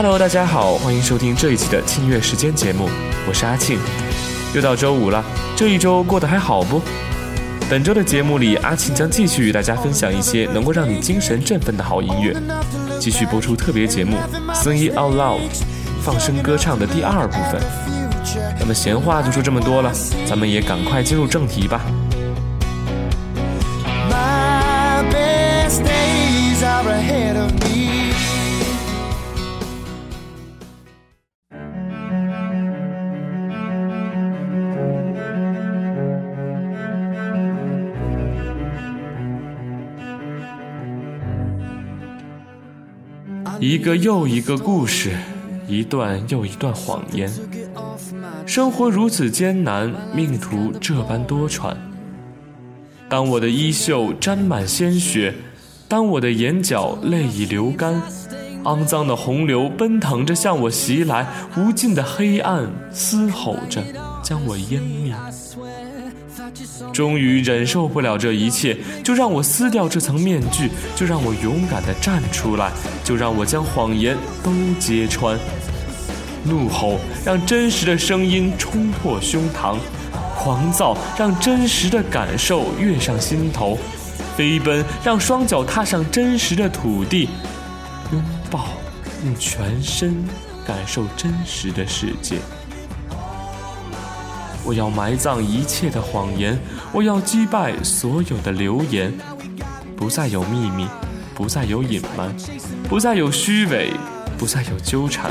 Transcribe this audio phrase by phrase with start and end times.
[0.00, 2.88] Hello，大家好，欢迎收听这一期的庆乐时间节目，
[3.26, 3.80] 我是阿庆。
[4.54, 5.24] 又到周五了，
[5.56, 6.80] 这一周过得还好不？
[7.68, 12.32] 本周的节目里，阿庆将继续与大家分享一些能够让你精神振奋的好音乐，
[13.00, 14.16] 继续播出特别节目
[14.54, 15.40] 《Sing It Out Loud》，
[16.00, 17.60] 放声歌唱的第二部分。
[18.60, 19.92] 那么闲话就说这么多了，
[20.28, 21.80] 咱们也赶快进入正题吧。
[43.68, 45.10] 一个又一个故事，
[45.68, 47.30] 一段又一段谎言。
[48.46, 51.76] 生活如此艰难，命途这般多舛。
[53.10, 55.34] 当我的衣袖沾满鲜血，
[55.86, 58.00] 当我的眼角泪已流干，
[58.64, 63.82] 肮脏的洪流奔腾着向我袭来，无尽的黑暗嘶吼着
[64.22, 65.14] 将我湮灭。
[66.92, 72.70] 终于忍受不了这一切，就让我撕掉这层面具，就让我勇敢地站出来，
[73.04, 75.38] 就让我将谎言都揭穿。
[76.44, 79.76] 怒吼让真实的声音冲破胸膛，
[80.36, 83.76] 狂躁让真实的感受跃上心头，
[84.36, 87.28] 飞奔让双脚踏上真实的土地，
[88.12, 88.68] 拥抱
[89.24, 90.24] 用全身
[90.64, 92.36] 感受真实的世界。
[94.68, 96.58] 我要埋葬一切的谎言，
[96.92, 99.10] 我要击败所有的流言，
[99.96, 100.86] 不再有秘密，
[101.34, 102.36] 不再有隐瞒，
[102.86, 103.90] 不再有虚伪，
[104.36, 105.30] 不再有纠缠。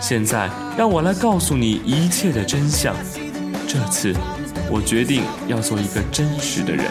[0.00, 2.96] 现在，让我来告诉你一切的真相。
[3.68, 4.14] 这次，
[4.70, 6.86] 我决定要做一个真实的人。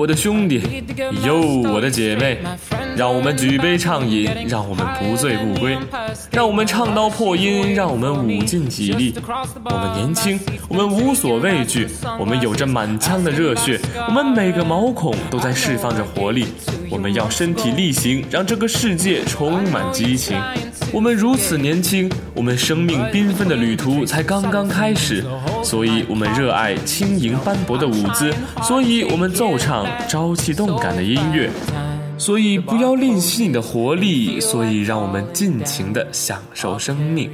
[0.00, 0.62] 我的兄弟，
[1.26, 1.42] 哟，
[1.74, 2.38] 我的姐妹，
[2.96, 5.76] 让我们举杯畅饮，让我们不醉不归，
[6.30, 9.14] 让我们唱到破音，让我们舞尽体力。
[9.64, 10.38] 我们年轻，
[10.68, 11.88] 我们无所畏惧，
[12.18, 16.46] 我们有着满腔的热血，我们每个毛孔都在释放着活力。
[16.90, 20.36] 我们要身体力行，让这个世界充满激情。
[20.92, 25.24] 我们如此年轻，我们生命缤纷的旅途才刚刚开始，
[25.62, 31.48] 所以我们热爱轻盈斑驳的舞姿，所以我们奏唱朝气动感的音乐。
[32.20, 37.30] 所以不要吝惜你的活力，所以让我们尽情的享受生命。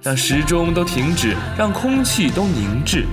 [0.00, 3.04] 让时钟都停止，让空气都凝滞，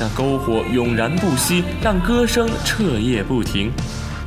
[0.00, 3.70] 让篝火永燃不息，让歌声彻夜不停。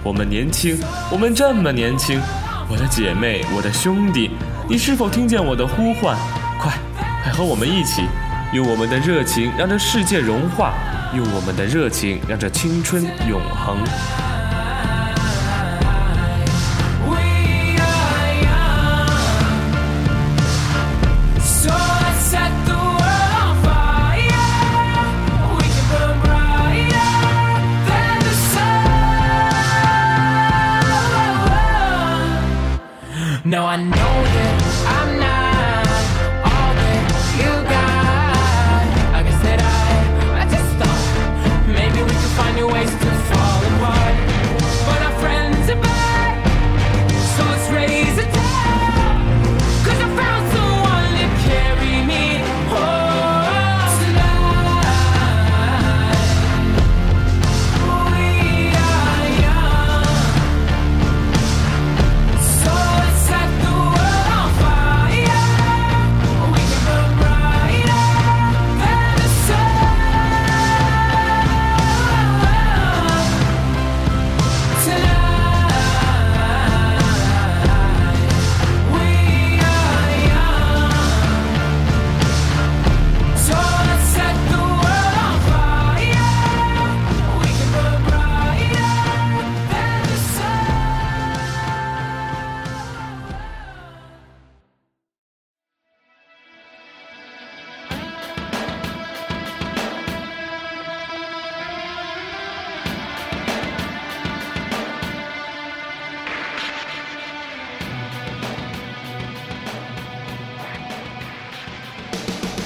[0.05, 0.77] 我们年轻，
[1.11, 2.17] 我们这么年轻，
[2.69, 4.31] 我的姐妹，我的兄弟，
[4.69, 6.17] 你是否听见我的呼唤？
[6.57, 6.71] 快，
[7.21, 8.03] 快和我们一起，
[8.53, 10.73] 用我们的热情让这世界融化，
[11.13, 13.77] 用我们的热情让这青春永恒。
[33.53, 34.62] Now I know that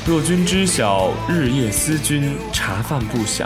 [0.07, 3.45] 若君知晓，日夜思君，茶饭不想。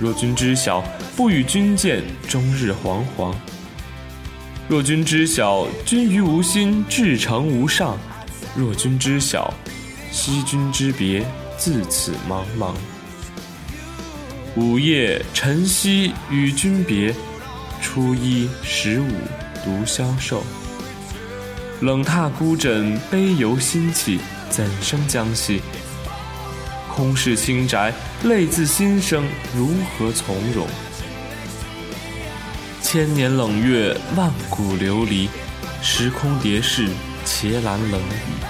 [0.00, 0.82] 若君知晓，
[1.14, 3.34] 不与君见，终日惶惶。
[4.66, 7.98] 若君知晓，君于无心，至诚无上。
[8.56, 9.52] 若君知晓，
[10.10, 11.22] 惜君之别，
[11.58, 12.72] 自此茫茫。
[14.56, 17.14] 午夜晨曦与君别，
[17.82, 19.08] 初一十五
[19.62, 20.42] 独消瘦。
[21.82, 24.20] 冷榻孤枕，悲由心起，
[24.54, 25.60] 怎生将息？
[26.94, 27.92] 空室清宅，
[28.22, 30.68] 泪自心生，如何从容？
[32.80, 35.28] 千年冷月，万古流离，
[35.82, 36.86] 时空叠世，
[37.26, 38.44] 茄兰冷雨。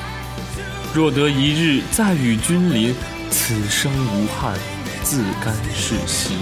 [0.92, 2.94] 若得一日再与君临，
[3.30, 4.58] 此生无憾，
[5.02, 6.34] 自甘是息。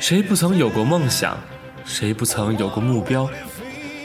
[0.00, 1.38] 谁不曾有过梦想？
[1.84, 3.30] 谁不曾有过目标？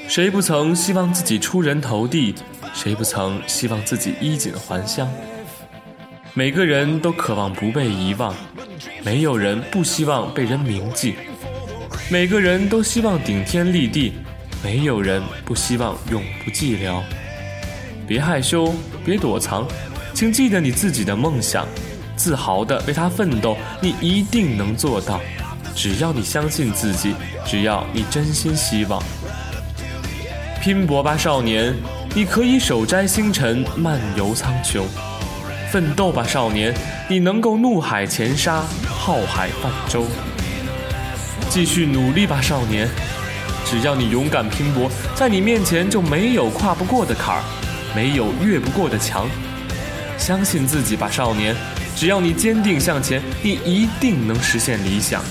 [0.08, 2.36] 谁不曾希望自己出人头地？
[2.74, 5.10] 谁不曾希望自己衣锦还乡？
[6.34, 8.36] 每个人都渴望不被遗忘
[9.04, 11.16] 没有人不希望被人铭记。
[12.08, 14.14] 每个人都希望顶天立地，
[14.64, 17.02] 没有人不希望永不寂寥。
[18.08, 19.68] 别害羞，别躲藏，
[20.14, 21.68] 请记得你自己的梦想，
[22.16, 25.20] 自豪地为它奋斗，你一定能做到。
[25.74, 29.02] 只要你相信自己，只要你真心希望，
[30.62, 31.74] 拼搏吧，少年！
[32.14, 34.84] 你可以手摘星辰，漫游苍穹；
[35.72, 36.72] 奋斗吧，少年！
[37.10, 40.06] 你能够怒海潜沙，浩海泛舟。
[41.56, 42.86] 继续努力吧，少年！
[43.66, 47.44] 只要你勇敢拼搏，在你面前就没有跨不过的坎儿，
[47.96, 49.26] 没有越不过的墙。
[50.18, 51.56] 相信自己吧，少年！
[51.96, 55.24] 只要你坚定向前，你一定能实现理想。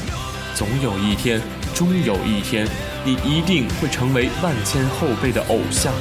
[0.54, 1.42] 总有一天，
[1.74, 2.66] 终有一天，
[3.04, 5.92] 你一定会成为万千后辈的偶像。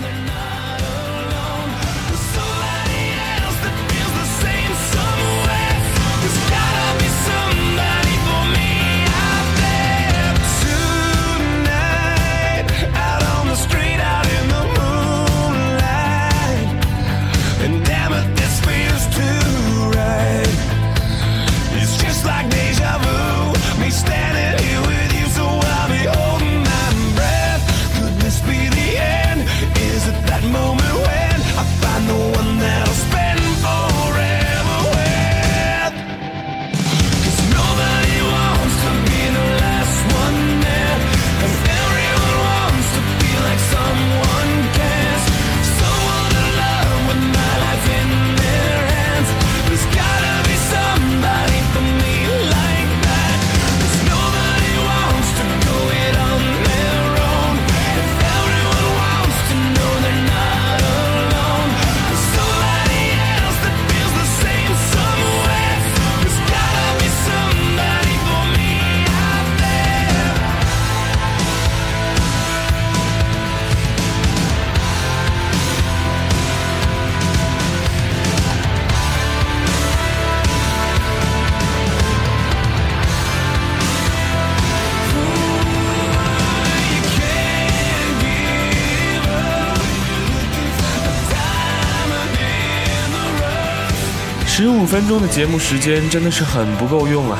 [94.93, 97.39] 分钟的节目时间真的是很不够用啊！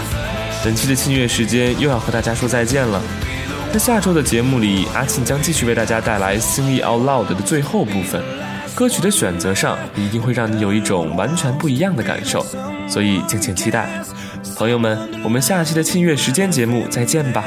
[0.66, 3.00] 本期的庆月时间又要和大家说再见了。
[3.72, 8.24] 在下周的节目里，阿庆将继续为大家带来《Sing It Out Loud》的最后部分。
[8.74, 12.44] 歌曲的选择上，一定会让你有一种完全不一样的感受，
[12.90, 13.88] 所以敬请期待。
[14.58, 17.44] 朋友们，我们下期的庆月时间节目再见吧。